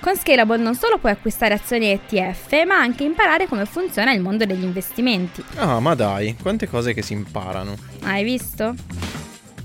Con 0.00 0.16
Scalable 0.16 0.56
non 0.56 0.74
solo 0.74 0.96
puoi 0.96 1.12
acquistare 1.12 1.52
azioni 1.52 1.90
ETF, 1.90 2.64
ma 2.64 2.76
anche 2.76 3.04
imparare 3.04 3.46
come 3.46 3.66
funziona 3.66 4.14
il 4.14 4.22
mondo 4.22 4.46
degli 4.46 4.62
investimenti. 4.62 5.44
Ah, 5.56 5.78
ma 5.78 5.94
dai, 5.94 6.34
quante 6.40 6.66
cose 6.66 6.94
che 6.94 7.02
si 7.02 7.12
imparano. 7.12 7.76
Hai 8.04 8.24
visto? 8.24 8.74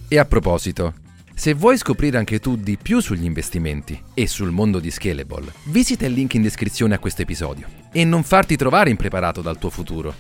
E 0.10 0.20
a 0.20 0.26
proposito, 0.26 0.94
se 1.34 1.54
vuoi 1.54 1.78
scoprire 1.78 2.18
anche 2.18 2.40
tu 2.40 2.58
di 2.58 2.76
più 2.76 3.00
sugli 3.00 3.24
investimenti 3.24 3.98
e 4.14 4.28
sul 4.28 4.52
mondo 4.52 4.80
di 4.80 4.92
Scalable, 4.92 5.54
visita 5.68 6.06
il 6.06 6.12
link 6.12 6.34
in 6.34 6.42
descrizione 6.42 6.96
a 6.96 7.00
questo 7.00 7.22
episodio 7.22 7.66
e 7.94 8.04
non 8.04 8.24
farti 8.24 8.58
trovare 8.58 8.90
impreparato 8.90 9.42
dal 9.42 9.58
tuo 9.58 9.70
futuro. 9.70 10.14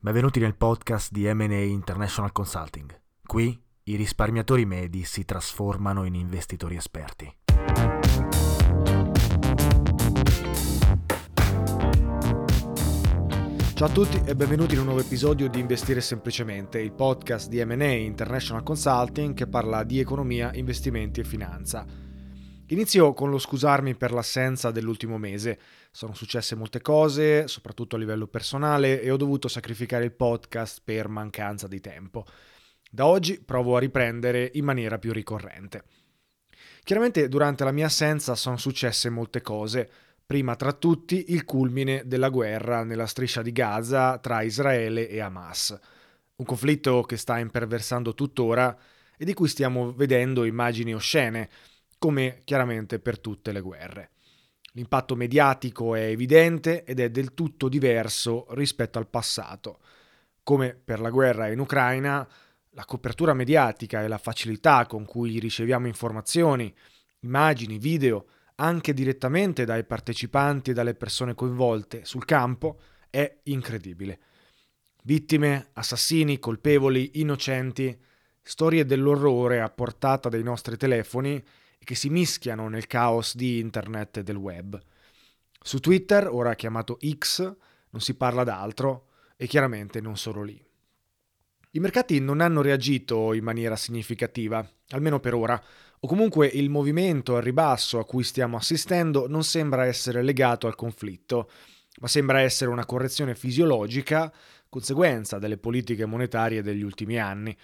Benvenuti 0.00 0.40
nel 0.40 0.54
podcast 0.54 1.12
di 1.12 1.30
MA 1.30 1.56
International 1.56 2.32
Consulting. 2.32 2.98
Qui 3.26 3.66
i 3.88 3.96
risparmiatori 3.96 4.66
medi 4.66 5.02
si 5.04 5.24
trasformano 5.24 6.04
in 6.04 6.14
investitori 6.14 6.76
esperti. 6.76 7.34
Ciao 13.72 13.86
a 13.86 13.90
tutti 13.90 14.20
e 14.26 14.34
benvenuti 14.34 14.74
in 14.74 14.80
un 14.80 14.86
nuovo 14.86 15.00
episodio 15.00 15.48
di 15.48 15.58
Investire 15.58 16.02
Semplicemente, 16.02 16.80
il 16.80 16.92
podcast 16.92 17.48
di 17.48 17.64
MA 17.64 17.86
International 17.86 18.62
Consulting 18.62 19.32
che 19.32 19.46
parla 19.46 19.82
di 19.84 20.00
economia, 20.00 20.50
investimenti 20.52 21.20
e 21.20 21.24
finanza. 21.24 21.86
Inizio 22.66 23.14
con 23.14 23.30
lo 23.30 23.38
scusarmi 23.38 23.94
per 23.94 24.12
l'assenza 24.12 24.70
dell'ultimo 24.70 25.16
mese. 25.16 25.58
Sono 25.90 26.12
successe 26.12 26.54
molte 26.54 26.82
cose, 26.82 27.48
soprattutto 27.48 27.96
a 27.96 27.98
livello 27.98 28.26
personale, 28.26 29.00
e 29.00 29.10
ho 29.10 29.16
dovuto 29.16 29.48
sacrificare 29.48 30.04
il 30.04 30.12
podcast 30.12 30.82
per 30.84 31.08
mancanza 31.08 31.66
di 31.66 31.80
tempo. 31.80 32.26
Da 32.90 33.04
oggi 33.06 33.40
provo 33.40 33.76
a 33.76 33.80
riprendere 33.80 34.50
in 34.54 34.64
maniera 34.64 34.98
più 34.98 35.12
ricorrente. 35.12 35.84
Chiaramente 36.82 37.28
durante 37.28 37.64
la 37.64 37.72
mia 37.72 37.86
assenza 37.86 38.34
sono 38.34 38.56
successe 38.56 39.10
molte 39.10 39.42
cose, 39.42 39.90
prima 40.24 40.56
tra 40.56 40.72
tutti 40.72 41.32
il 41.32 41.44
culmine 41.44 42.02
della 42.06 42.30
guerra 42.30 42.84
nella 42.84 43.06
striscia 43.06 43.42
di 43.42 43.52
Gaza 43.52 44.18
tra 44.18 44.40
Israele 44.40 45.06
e 45.08 45.20
Hamas, 45.20 45.78
un 46.36 46.44
conflitto 46.46 47.02
che 47.02 47.18
sta 47.18 47.38
imperversando 47.38 48.14
tuttora 48.14 48.74
e 49.18 49.24
di 49.24 49.34
cui 49.34 49.48
stiamo 49.48 49.92
vedendo 49.92 50.44
immagini 50.44 50.94
oscene, 50.94 51.50
come 51.98 52.40
chiaramente 52.44 53.00
per 53.00 53.18
tutte 53.18 53.52
le 53.52 53.60
guerre. 53.60 54.10
L'impatto 54.72 55.14
mediatico 55.14 55.94
è 55.94 56.04
evidente 56.04 56.84
ed 56.84 57.00
è 57.00 57.10
del 57.10 57.34
tutto 57.34 57.68
diverso 57.68 58.46
rispetto 58.50 58.98
al 58.98 59.08
passato. 59.08 59.80
Come 60.42 60.74
per 60.82 61.00
la 61.00 61.10
guerra 61.10 61.48
in 61.48 61.58
Ucraina, 61.58 62.26
la 62.78 62.84
copertura 62.84 63.34
mediatica 63.34 64.04
e 64.04 64.08
la 64.08 64.18
facilità 64.18 64.86
con 64.86 65.04
cui 65.04 65.40
riceviamo 65.40 65.88
informazioni, 65.88 66.72
immagini, 67.20 67.76
video, 67.76 68.26
anche 68.54 68.94
direttamente 68.94 69.64
dai 69.64 69.82
partecipanti 69.82 70.70
e 70.70 70.74
dalle 70.74 70.94
persone 70.94 71.34
coinvolte 71.34 72.04
sul 72.04 72.24
campo 72.24 72.78
è 73.10 73.38
incredibile. 73.44 74.20
Vittime, 75.02 75.70
assassini, 75.72 76.38
colpevoli, 76.38 77.10
innocenti, 77.14 78.00
storie 78.40 78.84
dell'orrore 78.84 79.60
a 79.60 79.70
portata 79.70 80.28
dei 80.28 80.44
nostri 80.44 80.76
telefoni 80.76 81.44
che 81.80 81.96
si 81.96 82.08
mischiano 82.10 82.68
nel 82.68 82.86
caos 82.86 83.34
di 83.34 83.58
internet 83.58 84.18
e 84.18 84.22
del 84.22 84.36
web. 84.36 84.80
Su 85.60 85.80
Twitter, 85.80 86.28
ora 86.28 86.54
chiamato 86.54 86.96
X, 87.04 87.40
non 87.90 88.00
si 88.00 88.14
parla 88.14 88.44
d'altro 88.44 89.08
e 89.36 89.48
chiaramente 89.48 90.00
non 90.00 90.16
solo 90.16 90.44
lì. 90.44 90.67
I 91.72 91.80
mercati 91.80 92.18
non 92.18 92.40
hanno 92.40 92.62
reagito 92.62 93.34
in 93.34 93.44
maniera 93.44 93.76
significativa, 93.76 94.66
almeno 94.90 95.20
per 95.20 95.34
ora, 95.34 95.62
o 96.00 96.08
comunque 96.08 96.46
il 96.46 96.70
movimento 96.70 97.36
al 97.36 97.42
ribasso 97.42 97.98
a 97.98 98.06
cui 98.06 98.22
stiamo 98.22 98.56
assistendo 98.56 99.28
non 99.28 99.44
sembra 99.44 99.84
essere 99.84 100.22
legato 100.22 100.66
al 100.66 100.74
conflitto, 100.74 101.50
ma 102.00 102.08
sembra 102.08 102.40
essere 102.40 102.70
una 102.70 102.86
correzione 102.86 103.34
fisiologica, 103.34 104.32
conseguenza 104.68 105.38
delle 105.38 105.58
politiche 105.58 106.06
monetarie 106.06 106.62
degli 106.62 106.82
ultimi 106.82 107.18
anni. 107.18 107.54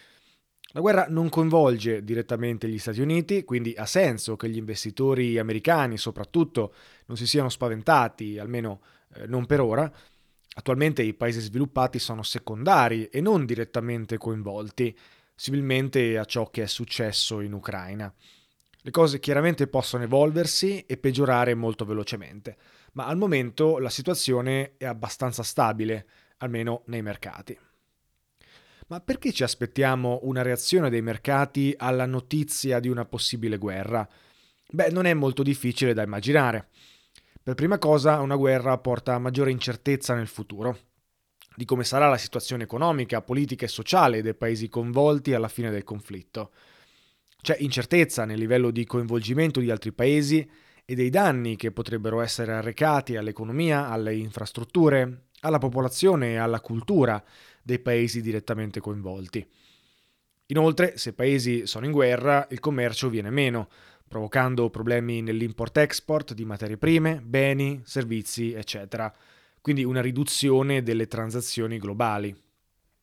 La 0.73 0.81
guerra 0.81 1.07
non 1.09 1.31
coinvolge 1.31 2.03
direttamente 2.03 2.69
gli 2.69 2.79
Stati 2.79 3.01
Uniti, 3.01 3.45
quindi 3.45 3.75
ha 3.77 3.87
senso 3.87 4.37
che 4.37 4.49
gli 4.49 4.57
investitori 4.57 5.39
americani 5.39 5.97
soprattutto 5.97 6.75
non 7.07 7.17
si 7.17 7.27
siano 7.27 7.49
spaventati, 7.49 8.39
almeno 8.39 8.81
eh, 9.15 9.27
non 9.29 9.47
per 9.47 9.61
ora. 9.61 9.91
Attualmente 10.55 11.03
i 11.03 11.15
paesi 11.15 11.41
sviluppati 11.41 11.99
sono 11.99 12.23
secondari 12.23 13.07
e 13.07 13.21
non 13.21 13.45
direttamente 13.45 14.19
coinvolti, 14.19 14.97
similmente 15.35 16.17
a 16.17 16.25
ciò 16.25 16.49
che 16.51 16.63
è 16.63 16.67
successo 16.67 17.41
in 17.41 17.53
Ucraina. 17.53 18.13
Le 18.87 18.91
cose 18.91 19.19
chiaramente 19.19 19.67
possono 19.67 20.05
evolversi 20.05 20.85
e 20.87 20.97
peggiorare 20.97 21.55
molto 21.55 21.85
velocemente, 21.85 22.57
ma 22.93 23.07
al 23.07 23.17
momento 23.17 23.79
la 23.79 23.89
situazione 23.89 24.75
è 24.77 24.85
abbastanza 24.85 25.43
stabile, 25.43 26.07
almeno 26.39 26.83
nei 26.87 27.03
mercati. 27.03 27.59
Ma 28.87 29.01
perché 29.01 29.33
ci 29.33 29.43
aspettiamo 29.43 30.21
una 30.25 30.43
reazione 30.43 30.91
dei 30.91 31.01
mercati 31.01 31.75
alla 31.77 32.05
notizia 32.05 32.79
di 32.81 32.89
una 32.89 33.07
possibile 33.07 33.57
guerra? 33.57 34.07
Beh, 34.69 34.91
non 34.91 35.07
è 35.07 35.15
molto 35.15 35.43
difficile 35.43 35.95
da 35.95 36.03
immaginare. 36.03 36.69
Per 37.45 37.55
prima 37.55 37.77
cosa, 37.77 38.23
una 38.23 38.37
guerra 38.37 38.79
porta 38.79 39.19
maggiore 39.19 39.51
incertezza 39.51 40.15
nel 40.15 40.29
futuro 40.29 40.79
di 41.55 41.67
come 41.67 41.85
sarà 41.85 42.09
la 42.09 42.17
situazione 42.17 42.63
economica, 42.63 43.21
politica 43.21 43.67
e 43.67 43.69
sociale 43.69 44.23
dei 44.23 44.33
paesi 44.33 44.71
coinvolti 44.71 45.35
alla 45.35 45.49
fine 45.49 45.71
del 45.71 45.85
conflitto. 45.85 46.53
C'è 47.43 47.57
incertezza 47.59 48.25
nel 48.25 48.39
livello 48.39 48.71
di 48.71 48.87
coinvolgimento 48.87 49.61
di 49.61 49.71
altri 49.71 49.93
paesi 49.93 50.51
e 50.87 50.95
dei 50.95 51.11
danni 51.11 51.57
che 51.57 51.71
potrebbero 51.71 52.23
essere 52.23 52.55
arrecati 52.55 53.17
all'economia, 53.17 53.91
alle 53.91 54.15
infrastrutture, 54.15 55.27
alla 55.41 55.59
popolazione 55.59 56.33
e 56.33 56.37
alla 56.37 56.63
cultura 56.63 57.23
dei 57.63 57.79
paesi 57.79 58.23
direttamente 58.23 58.81
coinvolti. 58.81 59.47
Inoltre, 60.47 60.97
se 60.97 61.13
paesi 61.13 61.67
sono 61.67 61.85
in 61.85 61.93
guerra, 61.93 62.47
il 62.51 62.61
commercio 62.61 63.11
viene 63.11 63.29
meno, 63.29 63.69
provocando 64.09 64.71
problemi 64.71 65.23
nell'import-export 65.23 66.35
di 66.35 66.45
materie 66.45 66.77
prime, 66.77 67.21
beni, 67.21 67.83
servizi, 67.85 68.53
eccetera 68.53 69.13
quindi 69.65 69.83
una 69.83 70.03
riduzione 70.03 70.83
delle 70.83 71.07
transazioni 71.07 71.79
globali. 71.79 72.37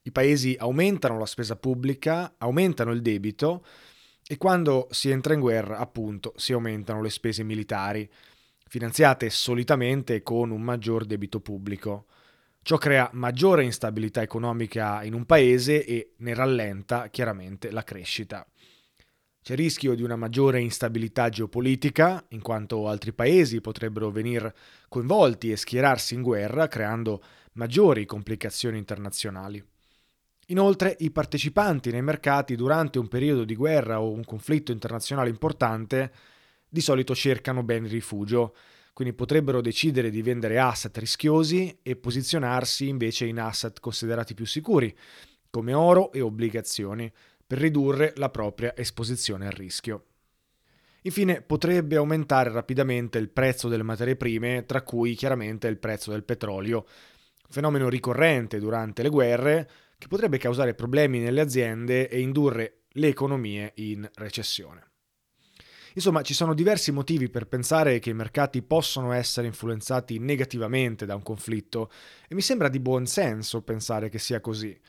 I 0.04 0.12
paesi 0.12 0.56
aumentano 0.60 1.18
la 1.18 1.26
spesa 1.26 1.56
pubblica, 1.56 2.36
aumentano 2.38 2.92
il 2.92 3.02
debito 3.02 3.66
e 4.24 4.38
quando 4.38 4.88
si 4.92 5.10
entra 5.10 5.34
in 5.34 5.40
guerra, 5.40 5.80
appunto, 5.80 6.34
si 6.36 6.54
aumentano 6.54 7.02
le 7.02 7.10
spese 7.10 7.42
militari, 7.42 8.08
finanziate 8.68 9.32
solitamente 9.32 10.22
con 10.22 10.52
un 10.52 10.62
maggior 10.62 11.06
debito 11.06 11.40
pubblico. 11.40 12.06
Ciò 12.62 12.78
crea 12.78 13.10
maggiore 13.14 13.64
instabilità 13.64 14.22
economica 14.22 15.02
in 15.02 15.16
un 15.16 15.26
paese 15.26 15.84
e 15.84 16.14
ne 16.18 16.36
rallenta 16.36 17.08
chiaramente 17.08 17.72
la 17.72 17.84
crescita. 17.84 18.46
C'è 19.44 19.56
rischio 19.56 19.96
di 19.96 20.04
una 20.04 20.16
maggiore 20.16 20.62
instabilità 20.62 21.30
geopolitica, 21.30 22.24
in 22.30 22.44
quanto 22.44 22.88
altri 22.88 23.12
paesi 23.12 23.60
potrebbero 23.60 24.12
venire 24.12 24.54
coinvolti 24.88 25.52
e 25.52 25.58
schierarsi 25.58 26.14
in 26.14 26.22
guerra, 26.22 26.68
creando 26.68 27.24
maggiori 27.54 28.06
complicazioni 28.06 28.78
internazionali. 28.78 29.64
Inoltre, 30.48 30.96
i 31.00 31.10
partecipanti 31.10 31.90
nei 31.90 32.04
mercati 32.04 32.56
durante 32.56 33.00
un 33.00 33.08
periodo 33.08 33.44
di 33.44 33.56
guerra 33.56 34.00
o 34.00 34.12
un 34.12 34.24
conflitto 34.24 34.72
internazionale 34.72 35.30
importante 35.30 36.12
di 36.70 36.82
solito 36.82 37.16
cercano 37.16 37.64
beni 37.64 37.88
rifugio, 37.88 38.56
quindi 38.94 39.16
potrebbero 39.16 39.60
decidere 39.60 40.12
di 40.12 40.22
vendere 40.22 40.60
asset 40.60 40.96
rischiosi 41.00 41.80
e 41.82 41.96
posizionarsi 41.96 42.88
invece 42.88 43.26
in 43.26 43.40
asset 43.40 43.80
considerati 43.80 44.36
più 44.36 44.46
sicuri, 44.46 44.96
come 45.50 45.74
oro 45.74 46.12
e 46.12 46.22
obbligazioni, 46.22 47.12
per 47.52 47.60
ridurre 47.60 48.14
la 48.16 48.30
propria 48.30 48.74
esposizione 48.78 49.46
al 49.46 49.52
rischio. 49.52 50.06
Infine 51.02 51.42
potrebbe 51.42 51.98
aumentare 51.98 52.50
rapidamente 52.50 53.18
il 53.18 53.28
prezzo 53.28 53.68
delle 53.68 53.84
materie 53.84 54.16
prime, 54.16 54.64
tra 54.66 54.84
cui 54.84 55.16
chiaramente 55.16 55.68
il 55.68 55.78
prezzo 55.78 56.12
del 56.12 56.24
petrolio, 56.24 56.86
fenomeno 57.50 57.90
ricorrente 57.90 58.58
durante 58.58 59.04
le 59.04 59.10
guerre 59.10 59.70
che 59.98 60.08
potrebbe 60.08 60.38
causare 60.38 60.76
problemi 60.76 61.20
nelle 61.20 61.42
aziende 61.42 62.08
e 62.08 62.22
indurre 62.22 62.84
le 62.92 63.10
economie 63.10 63.74
in 63.76 64.10
recessione. 64.14 64.92
Insomma, 65.96 66.22
ci 66.22 66.34
sono 66.34 66.54
diversi 66.54 66.94
motivi 66.94 67.30
per 67.30 67.48
pensare 67.48 68.00
che 68.00 68.12
i 68.12 68.14
mercati 68.14 68.62
possono 68.62 69.12
essere 69.12 69.48
influenzati 69.48 70.20
negativamente 70.20 71.06
da 71.06 71.16
un 71.16 71.22
conflitto 71.22 71.92
e 72.30 72.34
mi 72.34 72.42
sembra 72.42 72.70
di 72.70 72.80
buon 72.80 73.08
senso 73.08 73.62
pensare 73.62 74.08
che 74.08 74.20
sia 74.20 74.40
così. 74.40 74.80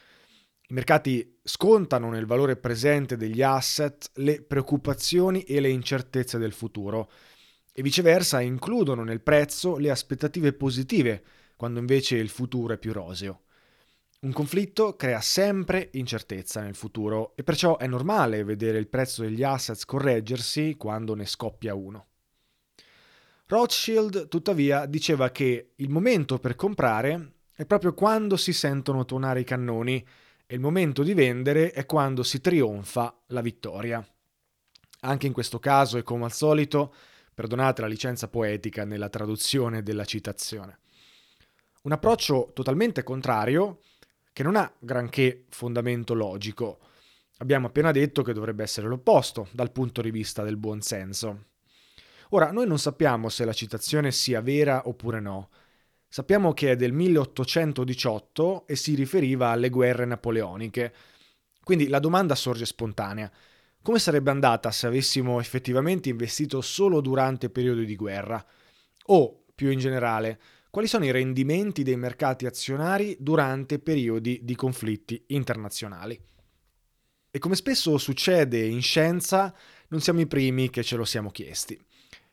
I 0.73 0.75
mercati 0.75 1.39
scontano 1.43 2.09
nel 2.09 2.25
valore 2.25 2.57
presente 2.57 3.19
degli 3.19 3.43
asset 3.43 4.11
le 4.15 4.41
preoccupazioni 4.41 5.43
e 5.43 5.61
le 5.61 5.69
incertezze 5.69 6.39
del 6.39 6.55
futuro 6.55 7.11
e 7.75 7.83
viceversa 7.83 8.41
includono 8.41 9.05
nel 9.05 9.21
prezzo 9.21 9.77
le 9.77 9.91
aspettative 9.91 10.55
positive, 10.55 11.23
quando 11.57 11.79
invece 11.79 12.17
il 12.17 12.31
futuro 12.31 12.73
è 12.73 12.79
più 12.79 12.95
roseo. 12.95 13.43
Un 14.21 14.33
conflitto 14.33 14.97
crea 14.97 15.21
sempre 15.21 15.91
incertezza 15.93 16.63
nel 16.63 16.75
futuro 16.75 17.37
e 17.37 17.43
perciò 17.43 17.77
è 17.77 17.87
normale 17.87 18.43
vedere 18.43 18.79
il 18.79 18.89
prezzo 18.89 19.21
degli 19.21 19.43
assets 19.43 19.85
correggersi 19.85 20.77
quando 20.79 21.15
ne 21.15 21.27
scoppia 21.27 21.75
uno. 21.75 22.07
Rothschild, 23.45 24.27
tuttavia, 24.29 24.87
diceva 24.87 25.31
che 25.33 25.73
il 25.77 25.91
momento 25.91 26.39
per 26.39 26.57
comprare 26.57 27.33
è 27.55 27.67
proprio 27.67 27.93
quando 27.93 28.39
si 28.39 28.55
sentono 28.55 29.05
tuonare 29.05 29.41
i 29.41 29.45
cannoni 29.45 30.03
e 30.53 30.57
il 30.57 30.61
momento 30.61 31.03
di 31.03 31.15
vendere 31.15 31.71
è 31.71 31.87
quando 31.87 32.23
si 32.23 32.43
trionfa 32.43 33.19
la 33.29 33.41
vittoria. 33.41 34.07
Anche 35.01 35.27
in 35.27 35.33
questo 35.33 35.59
caso 35.59 35.97
e 35.97 36.03
come 36.03 36.27
al 36.27 36.33
solito, 36.33 36.95
perdonate 37.33 37.81
la 37.81 37.87
licenza 37.87 38.29
poetica 38.29 38.85
nella 38.85 39.09
traduzione 39.09 39.83
della 39.83 40.05
citazione. 40.05 40.81
Un 41.85 41.93
approccio 41.93 42.51
totalmente 42.53 43.03
contrario 43.03 43.81
che 44.35 44.43
non 44.43 44.57
ha 44.57 44.71
granché 44.79 45.47
fondamento 45.49 46.13
logico. 46.13 46.81
Abbiamo 47.39 47.69
appena 47.69 47.91
detto 47.91 48.21
che 48.21 48.35
dovrebbe 48.35 48.63
essere 48.63 48.89
l'opposto 48.89 49.49
dal 49.53 49.73
punto 49.73 50.03
di 50.03 50.11
vista 50.11 50.43
del 50.43 50.59
buon 50.59 50.83
senso. 50.83 51.45
Ora, 52.33 52.53
noi 52.53 52.67
non 52.67 52.79
sappiamo 52.79 53.31
se 53.31 53.47
la 53.47 53.55
citazione 53.55 54.13
sia 54.13 54.43
vera 54.43 54.87
oppure 54.87 55.19
no. 55.19 55.49
Sappiamo 56.15 56.53
che 56.53 56.73
è 56.73 56.77
del 56.77 56.93
1818 56.93 58.67
e 58.67 58.77
si 58.77 58.95
riferiva 58.95 59.49
alle 59.49 59.71
guerre 59.71 60.05
napoleoniche. 60.05 60.93
Quindi 61.65 61.89
la 61.89 62.01
domanda 62.01 62.35
sorge 62.35 62.67
spontanea. 62.67 63.33
Come 63.81 63.99
sarebbe 63.99 64.31
andata 64.31 64.71
se 64.73 64.87
avessimo 64.87 65.41
effettivamente 65.41 66.11
investito 66.11 66.61
solo 66.61 67.01
durante 67.01 67.49
periodi 67.49 67.87
di 67.87 67.97
guerra? 67.97 68.45
O, 69.07 69.45
più 69.55 69.71
in 69.71 69.79
generale, 69.79 70.39
quali 70.69 70.87
sono 70.87 71.07
i 71.07 71.11
rendimenti 71.11 71.83
dei 71.83 71.97
mercati 71.97 72.45
azionari 72.45 73.17
durante 73.19 73.79
periodi 73.79 74.41
di 74.43 74.55
conflitti 74.55 75.25
internazionali. 75.29 76.21
E 77.31 77.39
come 77.39 77.55
spesso 77.55 77.97
succede 77.97 78.63
in 78.63 78.83
scienza, 78.83 79.57
non 79.89 80.03
siamo 80.03 80.21
i 80.21 80.27
primi 80.27 80.69
che 80.69 80.83
ce 80.83 80.97
lo 80.97 81.07
siamo 81.07 81.31
chiesti. 81.31 81.83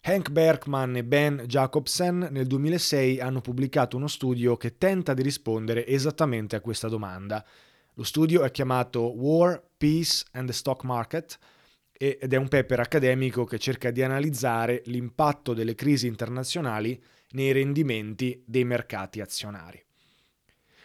Hank 0.01 0.29
Berkman 0.31 0.95
e 0.95 1.03
Ben 1.03 1.43
Jacobsen 1.45 2.29
nel 2.31 2.47
2006 2.47 3.19
hanno 3.19 3.41
pubblicato 3.41 3.97
uno 3.97 4.07
studio 4.07 4.55
che 4.55 4.77
tenta 4.77 5.13
di 5.13 5.21
rispondere 5.21 5.85
esattamente 5.85 6.55
a 6.55 6.61
questa 6.61 6.87
domanda. 6.87 7.45
Lo 7.95 8.03
studio 8.03 8.43
è 8.43 8.49
chiamato 8.49 9.01
War, 9.19 9.61
Peace 9.77 10.25
and 10.31 10.47
the 10.47 10.53
Stock 10.53 10.83
Market 10.83 11.37
ed 11.91 12.31
è 12.31 12.37
un 12.37 12.47
paper 12.47 12.79
accademico 12.79 13.43
che 13.43 13.59
cerca 13.59 13.91
di 13.91 14.01
analizzare 14.01 14.83
l'impatto 14.85 15.53
delle 15.53 15.75
crisi 15.75 16.07
internazionali 16.07 16.99
nei 17.31 17.51
rendimenti 17.51 18.41
dei 18.45 18.63
mercati 18.63 19.19
azionari. 19.19 19.83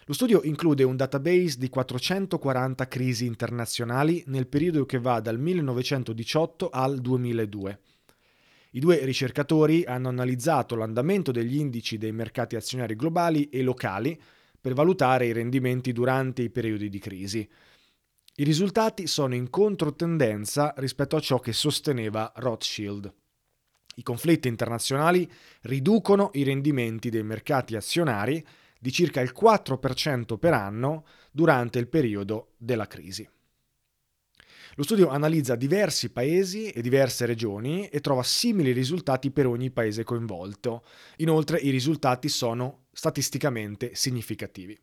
Lo 0.06 0.12
studio 0.12 0.42
include 0.42 0.82
un 0.82 0.96
database 0.96 1.56
di 1.56 1.68
440 1.68 2.88
crisi 2.88 3.26
internazionali 3.26 4.24
nel 4.26 4.48
periodo 4.48 4.84
che 4.84 4.98
va 4.98 5.20
dal 5.20 5.38
1918 5.38 6.68
al 6.68 6.98
2002. 6.98 7.78
I 8.74 8.80
due 8.80 9.04
ricercatori 9.04 9.84
hanno 9.84 10.08
analizzato 10.08 10.74
l'andamento 10.74 11.30
degli 11.30 11.58
indici 11.58 11.96
dei 11.96 12.10
mercati 12.10 12.56
azionari 12.56 12.96
globali 12.96 13.48
e 13.48 13.62
locali 13.62 14.20
per 14.60 14.74
valutare 14.74 15.26
i 15.26 15.32
rendimenti 15.32 15.92
durante 15.92 16.42
i 16.42 16.50
periodi 16.50 16.88
di 16.88 16.98
crisi. 16.98 17.48
I 18.34 18.42
risultati 18.42 19.06
sono 19.06 19.36
in 19.36 19.48
controtendenza 19.48 20.74
rispetto 20.78 21.14
a 21.14 21.20
ciò 21.20 21.38
che 21.38 21.52
sosteneva 21.52 22.32
Rothschild. 22.34 23.14
I 23.94 24.02
conflitti 24.02 24.48
internazionali 24.48 25.30
riducono 25.62 26.30
i 26.32 26.42
rendimenti 26.42 27.10
dei 27.10 27.22
mercati 27.22 27.76
azionari 27.76 28.44
di 28.76 28.90
circa 28.90 29.20
il 29.20 29.32
4% 29.40 30.36
per 30.36 30.52
anno 30.52 31.06
durante 31.30 31.78
il 31.78 31.86
periodo 31.86 32.54
della 32.56 32.88
crisi. 32.88 33.28
Lo 34.76 34.82
studio 34.82 35.08
analizza 35.08 35.54
diversi 35.54 36.10
paesi 36.10 36.70
e 36.70 36.82
diverse 36.82 37.26
regioni 37.26 37.86
e 37.86 38.00
trova 38.00 38.24
simili 38.24 38.72
risultati 38.72 39.30
per 39.30 39.46
ogni 39.46 39.70
paese 39.70 40.02
coinvolto. 40.02 40.84
Inoltre 41.18 41.58
i 41.58 41.70
risultati 41.70 42.28
sono 42.28 42.86
statisticamente 42.90 43.94
significativi. 43.94 44.76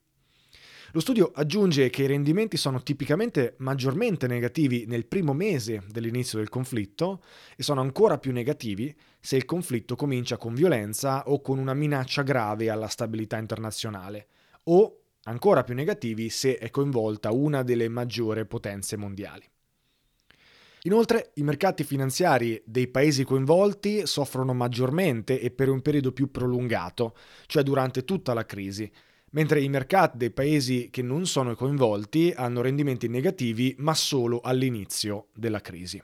Lo 0.93 1.01
studio 1.01 1.31
aggiunge 1.33 1.89
che 1.89 2.03
i 2.03 2.07
rendimenti 2.07 2.55
sono 2.55 2.83
tipicamente 2.83 3.55
maggiormente 3.57 4.27
negativi 4.27 4.85
nel 4.87 5.05
primo 5.05 5.33
mese 5.33 5.83
dell'inizio 5.89 6.37
del 6.37 6.49
conflitto 6.49 7.21
e 7.57 7.63
sono 7.63 7.81
ancora 7.81 8.17
più 8.17 8.31
negativi 8.31 8.95
se 9.19 9.35
il 9.35 9.43
conflitto 9.43 9.97
comincia 9.97 10.37
con 10.37 10.53
violenza 10.53 11.27
o 11.27 11.41
con 11.41 11.59
una 11.59 11.73
minaccia 11.73 12.23
grave 12.23 12.69
alla 12.69 12.87
stabilità 12.87 13.37
internazionale, 13.37 14.27
o 14.63 15.01
ancora 15.23 15.63
più 15.63 15.75
negativi 15.75 16.29
se 16.29 16.57
è 16.57 16.69
coinvolta 16.69 17.31
una 17.31 17.61
delle 17.63 17.89
maggiori 17.89 18.45
potenze 18.45 18.95
mondiali. 18.95 19.50
Inoltre 20.85 21.31
i 21.35 21.43
mercati 21.43 21.83
finanziari 21.83 22.59
dei 22.65 22.87
paesi 22.87 23.23
coinvolti 23.23 24.07
soffrono 24.07 24.53
maggiormente 24.55 25.39
e 25.39 25.51
per 25.51 25.69
un 25.69 25.81
periodo 25.81 26.11
più 26.11 26.31
prolungato, 26.31 27.15
cioè 27.45 27.61
durante 27.61 28.03
tutta 28.03 28.33
la 28.33 28.47
crisi, 28.47 28.91
mentre 29.31 29.61
i 29.61 29.69
mercati 29.69 30.17
dei 30.17 30.31
paesi 30.31 30.89
che 30.89 31.03
non 31.03 31.27
sono 31.27 31.53
coinvolti 31.53 32.33
hanno 32.35 32.61
rendimenti 32.61 33.07
negativi 33.07 33.75
ma 33.77 33.93
solo 33.93 34.39
all'inizio 34.41 35.27
della 35.35 35.61
crisi. 35.61 36.01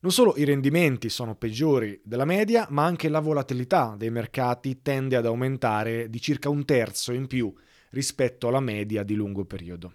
Non 0.00 0.12
solo 0.12 0.34
i 0.36 0.44
rendimenti 0.44 1.10
sono 1.10 1.34
peggiori 1.34 2.00
della 2.04 2.24
media, 2.24 2.66
ma 2.70 2.84
anche 2.84 3.10
la 3.10 3.20
volatilità 3.20 3.94
dei 3.98 4.10
mercati 4.10 4.80
tende 4.80 5.16
ad 5.16 5.26
aumentare 5.26 6.08
di 6.08 6.20
circa 6.20 6.48
un 6.48 6.64
terzo 6.64 7.12
in 7.12 7.26
più 7.26 7.52
rispetto 7.90 8.48
alla 8.48 8.60
media 8.60 9.02
di 9.02 9.14
lungo 9.14 9.44
periodo. 9.44 9.94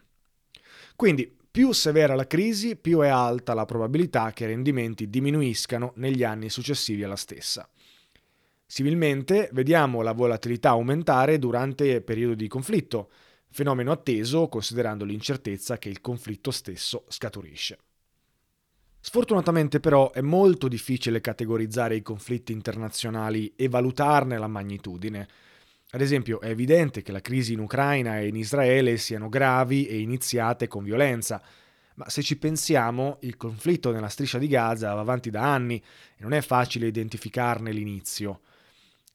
Quindi, 0.95 1.37
più 1.53 1.71
severa 1.71 2.15
la 2.15 2.25
crisi, 2.25 2.75
più 2.75 3.01
è 3.01 3.09
alta 3.09 3.53
la 3.53 3.65
probabilità 3.65 4.31
che 4.31 4.45
i 4.45 4.47
rendimenti 4.47 5.07
diminuiscano 5.07 5.93
negli 5.97 6.23
anni 6.23 6.49
successivi 6.49 7.03
alla 7.03 7.15
stessa. 7.15 7.69
Similmente, 8.65 9.49
vediamo 9.51 10.01
la 10.01 10.13
volatilità 10.13 10.69
aumentare 10.69 11.37
durante 11.37 12.01
periodi 12.01 12.41
di 12.41 12.47
conflitto, 12.47 13.11
fenomeno 13.51 13.91
atteso 13.91 14.47
considerando 14.47 15.05
l'incertezza 15.05 15.77
che 15.77 15.89
il 15.89 16.01
conflitto 16.01 16.49
stesso 16.49 17.05
scaturisce. 17.07 17.77
Sfortunatamente 18.99 19.79
però 19.79 20.09
è 20.09 20.21
molto 20.21 20.67
difficile 20.67 21.21
categorizzare 21.21 21.95
i 21.95 22.01
conflitti 22.01 22.51
internazionali 22.51 23.53
e 23.55 23.69
valutarne 23.69 24.39
la 24.39 24.47
magnitudine. 24.47 25.27
Ad 25.93 26.01
esempio, 26.01 26.41
è 26.41 26.49
evidente 26.49 27.03
che 27.03 27.11
la 27.11 27.21
crisi 27.21 27.53
in 27.53 27.59
Ucraina 27.59 28.17
e 28.17 28.27
in 28.27 28.35
Israele 28.35 28.97
siano 28.97 29.29
gravi 29.29 29.85
e 29.85 29.99
iniziate 29.99 30.67
con 30.67 30.83
violenza, 30.83 31.39
ma 31.95 32.09
se 32.09 32.23
ci 32.23 32.39
pensiamo, 32.39 33.19
il 33.21 33.37
conflitto 33.37 33.91
nella 33.91 34.09
striscia 34.09 34.39
di 34.39 34.47
Gaza 34.47 34.91
va 34.95 35.01
avanti 35.01 35.29
da 35.29 35.53
anni 35.53 35.77
e 35.77 36.21
non 36.23 36.33
è 36.33 36.41
facile 36.41 36.87
identificarne 36.87 37.71
l'inizio. 37.71 38.41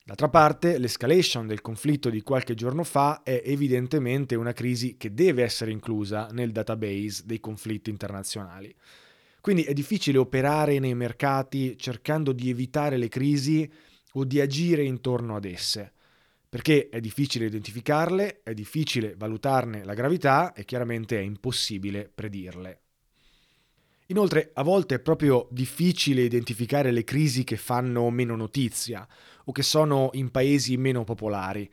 D'altra 0.05 0.29
parte, 0.29 0.79
l'escalation 0.79 1.49
del 1.49 1.63
conflitto 1.63 2.11
di 2.11 2.23
qualche 2.23 2.55
giorno 2.55 2.85
fa 2.85 3.23
è 3.25 3.43
evidentemente 3.45 4.37
una 4.37 4.53
crisi 4.53 4.97
che 4.97 5.13
deve 5.13 5.43
essere 5.43 5.73
inclusa 5.73 6.29
nel 6.31 6.53
database 6.53 7.25
dei 7.27 7.41
conflitti 7.41 7.91
internazionali. 7.91 8.73
Quindi 9.41 9.65
è 9.65 9.73
difficile 9.73 10.19
operare 10.19 10.79
nei 10.79 10.95
mercati 10.95 11.77
cercando 11.77 12.31
di 12.31 12.51
evitare 12.51 12.97
le 12.99 13.09
crisi 13.09 13.69
o 14.13 14.25
di 14.25 14.41
agire 14.41 14.85
intorno 14.85 15.35
ad 15.35 15.45
esse, 15.45 15.95
perché 16.49 16.89
è 16.89 17.01
difficile 17.01 17.47
identificarle, 17.47 18.43
è 18.43 18.55
difficile 18.55 19.15
valutarne 19.17 19.85
la 19.85 19.95
gravità 19.95 20.53
e 20.53 20.65
chiaramente 20.65 21.19
è 21.19 21.23
impossibile 21.23 22.11
predirle. 22.13 22.81
Inoltre, 24.07 24.53
a 24.55 24.63
volte 24.63 24.95
è 24.95 25.01
proprio 25.01 25.49
difficile 25.51 26.23
identificare 26.23 26.91
le 26.91 27.05
crisi 27.05 27.45
che 27.45 27.59
fanno 27.59 28.09
meno 28.09 28.37
notizia 28.37 29.07
o 29.45 29.53
che 29.53 29.63
sono 29.63 30.09
in 30.15 30.31
paesi 30.31 30.79
meno 30.79 31.05
popolari. 31.05 31.71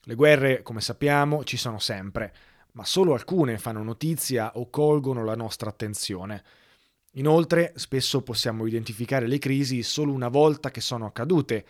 Le 0.00 0.14
guerre, 0.14 0.62
come 0.62 0.80
sappiamo, 0.80 1.44
ci 1.44 1.58
sono 1.58 1.78
sempre, 1.78 2.34
ma 2.72 2.84
solo 2.86 3.12
alcune 3.12 3.58
fanno 3.58 3.82
notizia 3.82 4.52
o 4.56 4.70
colgono 4.70 5.22
la 5.22 5.34
nostra 5.34 5.68
attenzione. 5.68 6.42
Inoltre, 7.12 7.72
spesso 7.76 8.22
possiamo 8.22 8.66
identificare 8.66 9.26
le 9.26 9.38
crisi 9.38 9.82
solo 9.82 10.12
una 10.12 10.28
volta 10.28 10.70
che 10.70 10.80
sono 10.80 11.04
accadute. 11.04 11.66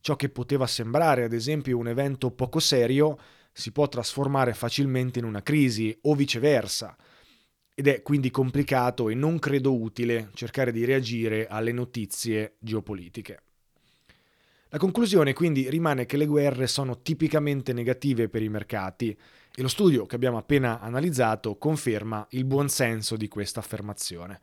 Ciò 0.00 0.16
che 0.16 0.28
poteva 0.28 0.66
sembrare, 0.66 1.24
ad 1.24 1.32
esempio, 1.32 1.76
un 1.78 1.88
evento 1.88 2.30
poco 2.30 2.58
serio, 2.58 3.18
si 3.52 3.72
può 3.72 3.88
trasformare 3.88 4.54
facilmente 4.54 5.18
in 5.18 5.24
una 5.24 5.42
crisi 5.42 5.96
o 6.02 6.14
viceversa. 6.14 6.96
Ed 7.74 7.86
è 7.86 8.02
quindi 8.02 8.30
complicato 8.30 9.08
e 9.08 9.14
non 9.14 9.38
credo 9.38 9.74
utile 9.74 10.30
cercare 10.34 10.72
di 10.72 10.84
reagire 10.84 11.46
alle 11.46 11.72
notizie 11.72 12.56
geopolitiche. 12.58 13.42
La 14.72 14.78
conclusione 14.78 15.32
quindi 15.32 15.68
rimane 15.68 16.06
che 16.06 16.16
le 16.16 16.26
guerre 16.26 16.68
sono 16.68 17.02
tipicamente 17.02 17.72
negative 17.72 18.28
per 18.28 18.42
i 18.42 18.48
mercati 18.48 19.18
e 19.52 19.62
lo 19.62 19.68
studio 19.68 20.06
che 20.06 20.14
abbiamo 20.14 20.38
appena 20.38 20.78
analizzato 20.80 21.56
conferma 21.56 22.24
il 22.30 22.44
buonsenso 22.44 23.16
di 23.16 23.26
questa 23.26 23.58
affermazione. 23.58 24.40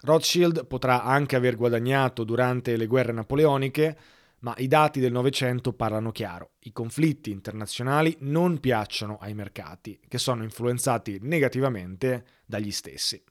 Rothschild 0.00 0.66
potrà 0.66 1.04
anche 1.04 1.36
aver 1.36 1.54
guadagnato 1.54 2.24
durante 2.24 2.76
le 2.76 2.86
guerre 2.86 3.12
napoleoniche, 3.12 3.96
ma 4.40 4.54
i 4.58 4.68
dati 4.68 5.00
del 5.00 5.12
Novecento 5.12 5.72
parlano 5.72 6.12
chiaro. 6.12 6.52
I 6.60 6.72
conflitti 6.72 7.30
internazionali 7.30 8.16
non 8.20 8.60
piacciono 8.60 9.18
ai 9.20 9.34
mercati, 9.34 9.98
che 10.06 10.18
sono 10.18 10.42
influenzati 10.42 11.18
negativamente 11.22 12.24
dagli 12.44 12.70
stessi. 12.70 13.22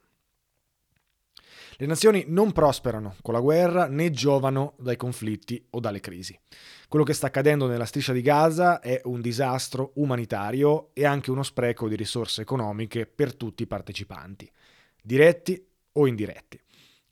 Le 1.79 1.85
nazioni 1.85 2.25
non 2.27 2.53
prosperano 2.53 3.15
con 3.21 3.35
la 3.35 3.39
guerra 3.39 3.87
né 3.87 4.09
giovano 4.09 4.73
dai 4.79 4.95
conflitti 4.95 5.63
o 5.71 5.79
dalle 5.79 5.99
crisi. 5.99 6.37
Quello 6.87 7.05
che 7.05 7.13
sta 7.13 7.27
accadendo 7.27 7.67
nella 7.67 7.85
striscia 7.85 8.13
di 8.13 8.21
Gaza 8.21 8.79
è 8.79 8.99
un 9.03 9.21
disastro 9.21 9.91
umanitario 9.95 10.89
e 10.93 11.05
anche 11.05 11.29
uno 11.29 11.43
spreco 11.43 11.87
di 11.87 11.95
risorse 11.95 12.41
economiche 12.41 13.05
per 13.05 13.35
tutti 13.35 13.61
i 13.63 13.67
partecipanti, 13.67 14.49
diretti 15.03 15.63
o 15.93 16.07
indiretti, 16.07 16.59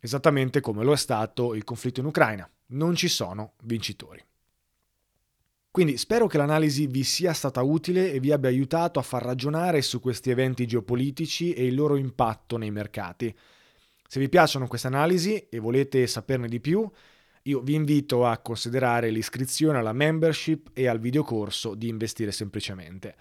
esattamente 0.05 0.61
come 0.61 0.83
lo 0.83 0.93
è 0.93 0.97
stato 0.97 1.53
il 1.53 1.63
conflitto 1.63 1.99
in 1.99 2.05
Ucraina. 2.05 2.49
Non 2.67 2.95
ci 2.95 3.07
sono 3.07 3.53
vincitori. 3.63 4.23
Quindi 5.69 5.97
spero 5.97 6.27
che 6.27 6.37
l'analisi 6.37 6.87
vi 6.87 7.03
sia 7.03 7.33
stata 7.33 7.61
utile 7.61 8.13
e 8.13 8.21
vi 8.21 8.31
abbia 8.31 8.49
aiutato 8.49 8.97
a 8.97 9.01
far 9.01 9.21
ragionare 9.21 9.81
su 9.81 9.99
questi 9.99 10.29
eventi 10.29 10.65
geopolitici 10.65 11.51
e 11.51 11.65
il 11.65 11.75
loro 11.75 11.97
impatto 11.97 12.55
nei 12.55 12.71
mercati. 12.71 13.35
Se 14.07 14.19
vi 14.19 14.29
piacciono 14.29 14.67
queste 14.67 14.87
analisi 14.87 15.47
e 15.49 15.59
volete 15.59 16.07
saperne 16.07 16.47
di 16.47 16.61
più, 16.61 16.89
io 17.41 17.59
vi 17.59 17.73
invito 17.73 18.25
a 18.25 18.37
considerare 18.37 19.09
l'iscrizione 19.09 19.77
alla 19.77 19.91
membership 19.91 20.69
e 20.73 20.87
al 20.87 20.99
videocorso 20.99 21.75
di 21.75 21.89
Investire 21.89 22.31
Semplicemente. 22.31 23.15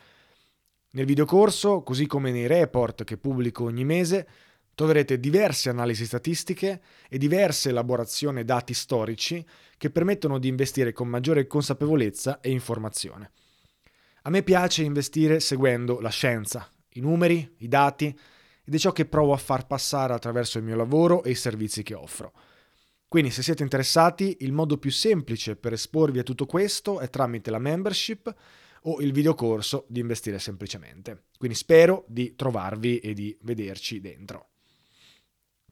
Nel 0.93 1.07
videocorso, 1.07 1.83
così 1.83 2.07
come 2.07 2.31
nei 2.31 2.47
report 2.47 3.03
che 3.03 3.17
pubblico 3.17 3.65
ogni 3.65 3.85
mese, 3.85 4.29
Troverete 4.75 5.21
diverse 5.21 5.69
analisi 5.69 6.05
statistiche 6.05 6.83
e 7.09 7.17
diverse 7.17 7.69
elaborazioni 7.69 8.45
dati 8.45 8.75
storici 8.75 9.45
che 9.77 9.91
permettono 9.91 10.39
di 10.39 10.49
investire 10.49 10.93
con 10.93 11.09
maggiore 11.09 11.47
consapevolezza 11.47 12.41
e 12.41 12.51
informazione. 12.51 13.31
A 14.23 14.31
me 14.31 14.43
piace 14.43 14.83
investire 14.83 15.39
seguendo 15.39 16.01
la 16.01 16.09
scienza, 16.09 16.69
i 16.95 17.01
numeri, 17.01 17.57
i 17.59 17.69
dati 17.69 18.07
ed 18.65 18.75
è 18.75 18.79
ciò 18.79 18.91
che 18.93 19.05
provo 19.05 19.33
a 19.33 19.37
far 19.37 19.67
passare 19.67 20.15
attraverso 20.15 20.59
il 20.59 20.65
mio 20.65 20.77
lavoro 20.77 21.23
e 21.23 21.31
i 21.31 21.35
servizi 21.35 21.83
che 21.83 21.95
offro. 21.95 22.33
Quindi 23.07 23.31
se 23.31 23.43
siete 23.43 23.63
interessati, 23.63 24.39
il 24.41 24.53
modo 24.53 24.79
più 24.79 24.91
semplice 24.91 25.55
per 25.55 25.75
esporvi 25.75 26.19
a 26.19 26.25
tutto 26.25 26.47
questo 26.47 26.99
è 26.99 27.09
tramite 27.11 27.51
la 27.51 27.61
membership 27.61 28.35
o 28.87 29.01
il 29.01 29.13
videocorso 29.13 29.85
di 29.89 30.01
investire 30.01 30.39
semplicemente. 30.39 31.27
Quindi 31.39 31.57
spero 31.57 32.05
di 32.09 32.35
trovarvi 32.35 32.99
e 32.99 33.13
di 33.13 33.37
vederci 33.43 34.01
dentro. 34.01 34.54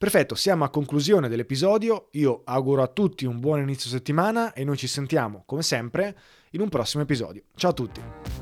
Perfetto, 0.02 0.34
siamo 0.34 0.64
a 0.64 0.68
conclusione 0.68 1.28
dell'episodio. 1.28 2.08
Io 2.14 2.40
auguro 2.46 2.82
a 2.82 2.88
tutti 2.88 3.24
un 3.24 3.38
buon 3.38 3.60
inizio 3.60 3.88
settimana 3.88 4.52
e 4.52 4.64
noi 4.64 4.76
ci 4.76 4.88
sentiamo, 4.88 5.44
come 5.46 5.62
sempre, 5.62 6.18
in 6.50 6.60
un 6.60 6.68
prossimo 6.68 7.04
episodio. 7.04 7.44
Ciao 7.54 7.70
a 7.70 7.72
tutti! 7.72 8.41